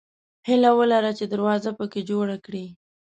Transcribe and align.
هیله 0.47 0.71
ولره 0.77 1.11
چې 1.17 1.25
دروازه 1.33 1.71
پکې 1.77 2.01
جوړه 2.09 2.35
کړې. 2.45 2.65